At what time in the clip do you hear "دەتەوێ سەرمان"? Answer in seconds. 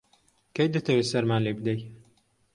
0.75-1.41